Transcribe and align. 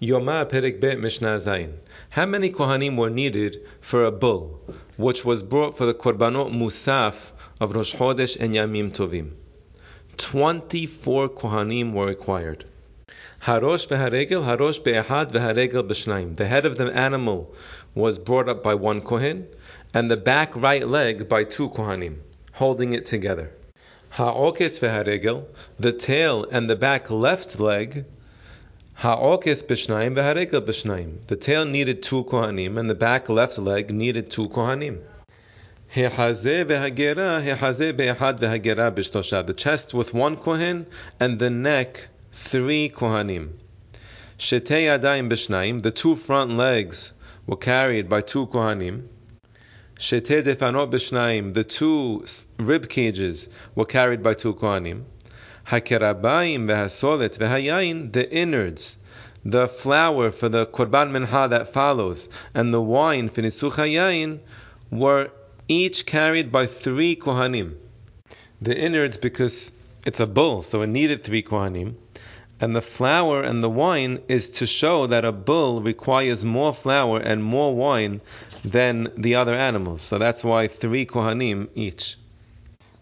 Yoma 0.00 0.48
Perik 0.48 0.78
Bet 0.78 1.00
Mishnah 1.00 1.40
Zayin. 1.40 1.72
How 2.10 2.24
many 2.24 2.52
Kohanim 2.52 2.96
were 2.96 3.10
needed 3.10 3.60
for 3.80 4.04
a 4.04 4.12
bull, 4.12 4.60
which 4.96 5.24
was 5.24 5.42
brought 5.42 5.76
for 5.76 5.86
the 5.86 5.94
Korbanot 5.94 6.52
Musaf 6.52 7.32
of 7.58 7.74
Rosh 7.74 7.96
Chodesh 7.96 8.36
and 8.38 8.54
Yamim 8.54 8.92
Tovim? 8.92 9.32
24 10.18 11.30
Kohanim 11.30 11.94
were 11.94 12.06
required. 12.06 12.64
Harosh 13.42 13.88
v'haregel, 13.88 14.44
harosh 14.44 14.84
be'ehad 14.84 15.32
v'haregel 15.32 15.88
b'shnaim. 15.88 16.36
The 16.36 16.46
head 16.46 16.64
of 16.64 16.76
the 16.76 16.94
animal 16.96 17.52
was 17.96 18.20
brought 18.20 18.48
up 18.48 18.62
by 18.62 18.74
one 18.74 19.00
Kohen, 19.00 19.48
and 19.92 20.08
the 20.08 20.16
back 20.16 20.54
right 20.54 20.86
leg 20.86 21.28
by 21.28 21.42
two 21.42 21.70
Kohanim, 21.70 22.18
holding 22.52 22.92
it 22.92 23.04
together. 23.04 23.50
Ha'oketz 24.10 24.78
v'haregel, 24.78 25.46
the 25.76 25.92
tail 25.92 26.46
and 26.52 26.70
the 26.70 26.76
back 26.76 27.10
left 27.10 27.58
leg 27.58 28.04
Ha'okes 29.02 29.62
b'shnaim 29.62 30.16
v'haregel 30.16 30.62
b'shnaim. 30.62 31.24
The 31.28 31.36
tail 31.36 31.64
needed 31.64 32.02
two 32.02 32.24
kohanim, 32.24 32.76
and 32.76 32.90
the 32.90 32.96
back 32.96 33.28
left 33.28 33.56
leg 33.56 33.92
needed 33.94 34.28
two 34.28 34.48
kohanim. 34.48 34.98
The 35.94 36.08
chest 39.56 39.94
with 39.94 40.12
one 40.12 40.36
kohen, 40.36 40.86
and 41.20 41.38
the 41.38 41.48
neck 41.48 42.08
three 42.32 42.88
kohanim. 42.90 43.50
Shetei. 44.36 45.80
The 45.80 45.90
two 45.92 46.16
front 46.16 46.56
legs 46.56 47.12
were 47.46 47.56
carried 47.56 48.08
by 48.08 48.20
two 48.22 48.48
kohanim. 48.48 49.06
Shetei 49.96 50.42
defanot. 50.42 51.54
The 51.54 51.62
two 51.62 52.24
rib 52.58 52.88
cages 52.88 53.48
were 53.76 53.86
carried 53.86 54.24
by 54.24 54.34
two 54.34 54.54
kohanim. 54.54 55.04
Hakerabayim 55.68 56.66
vehasolet 56.66 57.36
vehayayin, 57.36 58.10
the 58.12 58.30
innards, 58.32 58.96
the 59.44 59.68
flour 59.68 60.30
for 60.32 60.48
the 60.48 60.64
korban 60.64 61.10
minha 61.10 61.48
that 61.48 61.74
follows, 61.74 62.30
and 62.54 62.72
the 62.72 62.80
wine 62.80 63.28
for 63.28 63.42
nisuch 63.42 64.38
were 64.90 65.30
each 65.68 66.06
carried 66.06 66.50
by 66.50 66.66
three 66.66 67.14
kohanim. 67.16 67.74
The 68.62 68.78
innards 68.78 69.18
because 69.18 69.70
it's 70.06 70.20
a 70.20 70.26
bull, 70.26 70.62
so 70.62 70.80
it 70.80 70.86
needed 70.86 71.22
three 71.22 71.42
kohanim. 71.42 71.96
And 72.60 72.74
the 72.74 72.80
flour 72.80 73.42
and 73.42 73.62
the 73.62 73.68
wine 73.68 74.22
is 74.26 74.50
to 74.52 74.66
show 74.66 75.06
that 75.08 75.24
a 75.26 75.32
bull 75.32 75.82
requires 75.82 76.44
more 76.44 76.72
flour 76.72 77.20
and 77.20 77.44
more 77.44 77.74
wine 77.74 78.22
than 78.64 79.12
the 79.16 79.34
other 79.34 79.54
animals. 79.54 80.00
So 80.02 80.18
that's 80.18 80.42
why 80.42 80.66
three 80.66 81.04
kohanim 81.04 81.68
each. 81.74 82.16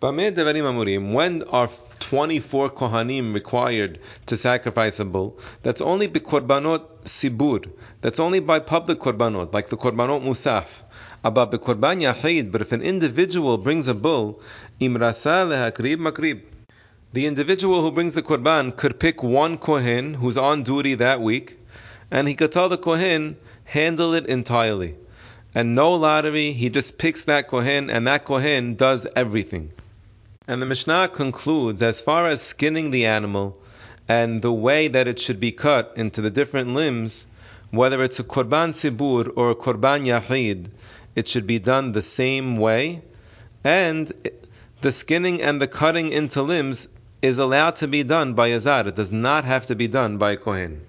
When 0.00 1.42
are 1.44 1.68
24 2.14 2.70
Kohanim 2.70 3.34
required 3.34 3.98
to 4.26 4.36
sacrifice 4.36 5.00
a 5.00 5.04
bull, 5.04 5.36
that's 5.64 5.80
only 5.80 6.06
by 6.06 6.20
Korbanot 6.20 6.82
Sibur. 7.06 7.68
That's 8.02 8.20
only 8.20 8.38
by 8.38 8.60
public 8.60 9.00
Korbanot, 9.00 9.52
like 9.52 9.68
the 9.68 9.76
Korbanot 9.76 10.22
Musaf. 10.22 10.84
About 11.24 11.50
the 11.50 11.58
Korban 11.58 12.00
Yahid, 12.02 12.52
but 12.52 12.60
if 12.60 12.70
an 12.70 12.82
individual 12.82 13.58
brings 13.58 13.88
a 13.88 13.94
bull, 13.94 14.40
Imrasa 14.80 15.44
lehakrib 15.50 15.96
makrib. 15.96 16.42
The 17.12 17.26
individual 17.26 17.82
who 17.82 17.90
brings 17.90 18.14
the 18.14 18.22
Korban 18.22 18.76
could 18.76 19.00
pick 19.00 19.24
one 19.24 19.58
Kohen 19.58 20.14
who's 20.14 20.36
on 20.36 20.62
duty 20.62 20.94
that 20.94 21.20
week, 21.20 21.58
and 22.12 22.28
he 22.28 22.34
could 22.34 22.52
tell 22.52 22.68
the 22.68 22.78
Kohen, 22.78 23.36
handle 23.64 24.14
it 24.14 24.26
entirely. 24.26 24.94
And 25.52 25.74
no 25.74 25.94
lottery, 25.94 26.52
he 26.52 26.68
just 26.68 26.96
picks 26.96 27.24
that 27.24 27.48
Kohen, 27.48 27.90
and 27.90 28.06
that 28.06 28.24
Kohen 28.24 28.76
does 28.76 29.04
everything. 29.16 29.72
And 30.46 30.60
the 30.60 30.66
Mishnah 30.66 31.08
concludes 31.08 31.80
as 31.80 32.02
far 32.02 32.26
as 32.26 32.42
skinning 32.42 32.90
the 32.90 33.06
animal 33.06 33.56
and 34.06 34.42
the 34.42 34.52
way 34.52 34.88
that 34.88 35.08
it 35.08 35.18
should 35.18 35.40
be 35.40 35.52
cut 35.52 35.94
into 35.96 36.20
the 36.20 36.30
different 36.30 36.74
limbs, 36.74 37.26
whether 37.70 38.02
it's 38.02 38.18
a 38.18 38.24
Korban 38.24 38.74
Sibur 38.74 39.32
or 39.36 39.50
a 39.50 39.54
Korban 39.54 40.04
Yahid, 40.04 40.66
it 41.14 41.28
should 41.28 41.46
be 41.46 41.58
done 41.58 41.92
the 41.92 42.02
same 42.02 42.58
way. 42.58 43.00
And 43.64 44.12
the 44.82 44.92
skinning 44.92 45.40
and 45.40 45.62
the 45.62 45.66
cutting 45.66 46.12
into 46.12 46.42
limbs 46.42 46.88
is 47.22 47.38
allowed 47.38 47.76
to 47.76 47.88
be 47.88 48.02
done 48.02 48.34
by 48.34 48.48
a 48.48 48.60
Zar. 48.60 48.86
It 48.86 48.96
does 48.96 49.12
not 49.12 49.44
have 49.44 49.66
to 49.68 49.74
be 49.74 49.88
done 49.88 50.18
by 50.18 50.32
a 50.32 50.36
Kohen. 50.36 50.82